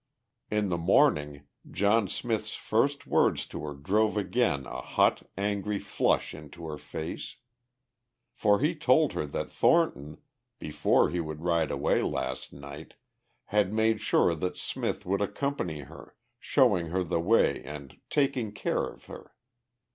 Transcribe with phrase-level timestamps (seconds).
[0.49, 6.33] In the morning John Smith's first words to her drove again a hot, angry flush
[6.33, 7.35] into her face.
[8.33, 10.17] For he told her that Thornton,
[10.57, 12.95] before he would ride away last night,
[13.53, 18.83] had made sure that Smith would accompany her, showing her the way and "taking care
[18.87, 19.35] of her."